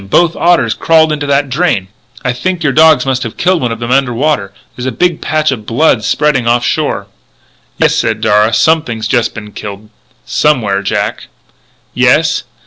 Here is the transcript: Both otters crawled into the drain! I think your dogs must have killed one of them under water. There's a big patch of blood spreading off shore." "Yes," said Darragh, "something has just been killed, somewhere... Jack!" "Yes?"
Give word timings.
Both 0.09 0.35
otters 0.35 0.73
crawled 0.73 1.11
into 1.13 1.27
the 1.27 1.43
drain! 1.43 1.87
I 2.25 2.33
think 2.33 2.63
your 2.63 2.73
dogs 2.73 3.05
must 3.05 3.21
have 3.21 3.37
killed 3.37 3.61
one 3.61 3.71
of 3.71 3.77
them 3.77 3.91
under 3.91 4.11
water. 4.15 4.51
There's 4.75 4.87
a 4.87 4.91
big 4.91 5.21
patch 5.21 5.51
of 5.51 5.67
blood 5.67 6.03
spreading 6.03 6.47
off 6.47 6.65
shore." 6.65 7.05
"Yes," 7.77 7.93
said 7.97 8.19
Darragh, 8.19 8.53
"something 8.55 8.97
has 8.97 9.07
just 9.07 9.35
been 9.35 9.51
killed, 9.51 9.91
somewhere... 10.25 10.81
Jack!" 10.81 11.27
"Yes?" 11.93 12.45